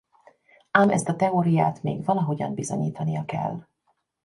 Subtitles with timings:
[0.71, 3.63] Ám ezt a teóriát még valahogyan bizonyítania kell.